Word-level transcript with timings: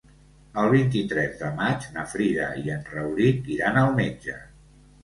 El 0.61 0.69
vint-i-tres 0.75 1.35
de 1.41 1.51
maig 1.61 1.85
na 1.99 2.07
Frida 2.15 2.49
i 2.65 2.75
en 2.79 2.83
Rauric 2.97 3.55
iran 3.59 3.83
al 3.85 3.97
metge. 4.03 4.43